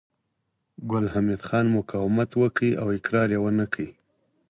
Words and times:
ګل 0.89 1.05
حمید 1.13 1.41
خان 1.47 1.65
مقاومت 1.77 2.29
وکړ 2.41 2.69
او 2.81 2.87
اقرار 2.97 3.29
يې 3.33 3.39
ونه 3.41 3.65
کړ 3.73 3.85